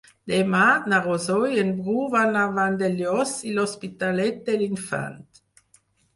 [0.29, 0.61] Demà
[0.93, 5.23] na Rosó i en Bru van a Vandellòs i l'Hospitalet de l'Infant.